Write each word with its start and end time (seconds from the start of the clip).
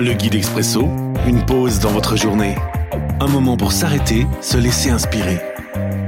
Le 0.00 0.12
guide 0.12 0.36
expresso, 0.36 0.82
une 1.26 1.44
pause 1.44 1.80
dans 1.80 1.90
votre 1.90 2.16
journée. 2.16 2.54
Un 3.18 3.26
moment 3.26 3.56
pour 3.56 3.72
s'arrêter, 3.72 4.28
se 4.40 4.56
laisser 4.56 4.90
inspirer. 4.90 5.40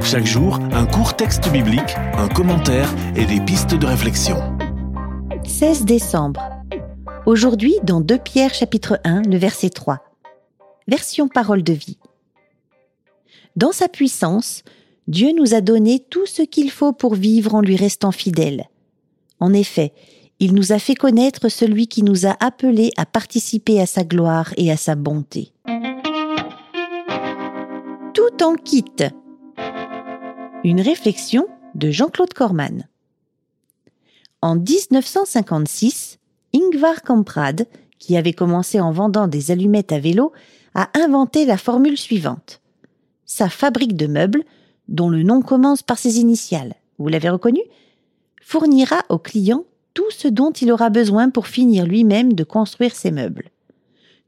Chaque 0.00 0.26
jour, 0.26 0.60
un 0.70 0.86
court 0.86 1.16
texte 1.16 1.50
biblique, 1.50 1.96
un 2.16 2.28
commentaire 2.28 2.88
et 3.16 3.24
des 3.24 3.40
pistes 3.40 3.74
de 3.74 3.86
réflexion. 3.86 4.36
16 5.44 5.86
décembre. 5.86 6.40
Aujourd'hui, 7.26 7.74
dans 7.82 8.00
2 8.00 8.16
Pierre 8.18 8.54
chapitre 8.54 9.00
1, 9.02 9.22
le 9.22 9.36
verset 9.36 9.70
3. 9.70 9.98
Version 10.86 11.26
parole 11.26 11.64
de 11.64 11.72
vie. 11.72 11.98
Dans 13.56 13.72
sa 13.72 13.88
puissance, 13.88 14.62
Dieu 15.08 15.32
nous 15.36 15.52
a 15.52 15.60
donné 15.60 15.98
tout 15.98 16.26
ce 16.26 16.42
qu'il 16.42 16.70
faut 16.70 16.92
pour 16.92 17.16
vivre 17.16 17.56
en 17.56 17.60
lui 17.60 17.74
restant 17.74 18.12
fidèle. 18.12 18.68
En 19.40 19.52
effet, 19.52 19.92
il 20.40 20.54
nous 20.54 20.72
a 20.72 20.78
fait 20.78 20.94
connaître 20.94 21.50
celui 21.50 21.86
qui 21.86 22.02
nous 22.02 22.26
a 22.26 22.34
appelés 22.40 22.90
à 22.96 23.04
participer 23.04 23.78
à 23.78 23.84
sa 23.84 24.04
gloire 24.04 24.54
et 24.56 24.72
à 24.72 24.78
sa 24.78 24.94
bonté. 24.94 25.52
Tout 28.14 28.42
en 28.42 28.54
quitte. 28.54 29.04
Une 30.64 30.80
réflexion 30.80 31.46
de 31.74 31.90
Jean-Claude 31.90 32.32
Corman. 32.32 32.88
En 34.40 34.56
1956, 34.56 36.18
Ingvar 36.54 37.02
Kamprad, 37.02 37.66
qui 37.98 38.16
avait 38.16 38.32
commencé 38.32 38.80
en 38.80 38.92
vendant 38.92 39.28
des 39.28 39.50
allumettes 39.50 39.92
à 39.92 39.98
vélo, 39.98 40.32
a 40.74 40.88
inventé 40.94 41.44
la 41.44 41.58
formule 41.58 41.98
suivante. 41.98 42.62
Sa 43.26 43.50
fabrique 43.50 43.94
de 43.94 44.06
meubles, 44.06 44.44
dont 44.88 45.10
le 45.10 45.22
nom 45.22 45.42
commence 45.42 45.82
par 45.82 45.98
ses 45.98 46.18
initiales, 46.18 46.74
vous 46.98 47.08
l'avez 47.08 47.28
reconnu, 47.28 47.60
fournira 48.40 49.02
au 49.10 49.18
client 49.18 49.64
tout 49.94 50.10
ce 50.10 50.28
dont 50.28 50.50
il 50.50 50.72
aura 50.72 50.90
besoin 50.90 51.30
pour 51.30 51.46
finir 51.46 51.86
lui-même 51.86 52.32
de 52.32 52.44
construire 52.44 52.94
ses 52.94 53.10
meubles. 53.10 53.50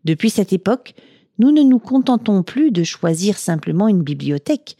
Depuis 0.05 0.31
cette 0.31 0.53
époque, 0.53 0.95
nous 1.39 1.53
ne 1.53 1.63
nous 1.63 1.79
contentons 1.79 2.43
plus 2.43 2.71
de 2.71 2.85
choisir 2.85 3.39
simplement 3.39 3.89
une 3.89 4.03
bibliothèque, 4.03 4.77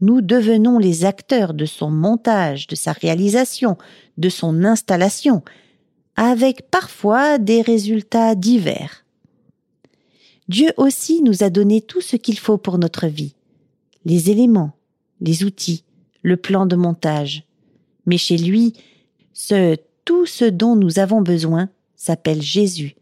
nous 0.00 0.20
devenons 0.20 0.78
les 0.78 1.04
acteurs 1.04 1.54
de 1.54 1.64
son 1.64 1.90
montage, 1.90 2.66
de 2.66 2.74
sa 2.74 2.92
réalisation, 2.92 3.78
de 4.18 4.28
son 4.28 4.64
installation, 4.64 5.42
avec 6.16 6.68
parfois 6.70 7.38
des 7.38 7.62
résultats 7.62 8.34
divers. 8.34 9.04
Dieu 10.48 10.72
aussi 10.76 11.22
nous 11.22 11.44
a 11.44 11.50
donné 11.50 11.80
tout 11.80 12.00
ce 12.00 12.16
qu'il 12.16 12.38
faut 12.38 12.58
pour 12.58 12.78
notre 12.78 13.06
vie, 13.06 13.34
les 14.04 14.30
éléments, 14.30 14.72
les 15.20 15.44
outils, 15.44 15.84
le 16.22 16.36
plan 16.36 16.66
de 16.66 16.76
montage. 16.76 17.44
Mais 18.06 18.18
chez 18.18 18.36
lui, 18.36 18.74
ce 19.32 19.76
tout 20.04 20.26
ce 20.26 20.44
dont 20.44 20.76
nous 20.76 20.98
avons 20.98 21.20
besoin 21.20 21.68
s'appelle 21.96 22.42
Jésus, 22.42 22.96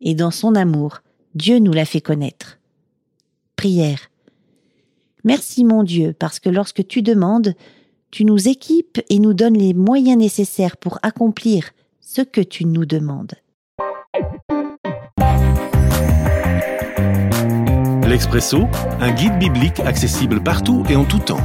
et 0.00 0.14
dans 0.14 0.30
son 0.30 0.54
amour, 0.54 1.00
Dieu 1.34 1.58
nous 1.58 1.72
l'a 1.72 1.84
fait 1.84 2.00
connaître. 2.00 2.58
Prière. 3.56 4.10
Merci 5.24 5.64
mon 5.64 5.82
Dieu, 5.82 6.14
parce 6.18 6.40
que 6.40 6.48
lorsque 6.48 6.86
tu 6.86 7.02
demandes, 7.02 7.54
tu 8.10 8.24
nous 8.24 8.48
équipes 8.48 9.00
et 9.08 9.18
nous 9.18 9.34
donnes 9.34 9.58
les 9.58 9.74
moyens 9.74 10.18
nécessaires 10.18 10.76
pour 10.76 10.98
accomplir 11.02 11.70
ce 12.00 12.22
que 12.22 12.40
tu 12.40 12.64
nous 12.64 12.86
demandes. 12.86 13.34
L'Expresso, 18.08 18.64
un 19.00 19.12
guide 19.12 19.38
biblique 19.38 19.78
accessible 19.80 20.42
partout 20.42 20.82
et 20.88 20.96
en 20.96 21.04
tout 21.04 21.20
temps 21.20 21.44